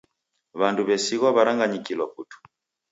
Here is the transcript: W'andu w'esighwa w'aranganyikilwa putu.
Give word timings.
W'andu 0.59 0.81
w'esighwa 0.87 1.29
w'aranganyikilwa 1.35 2.05
putu. 2.13 2.37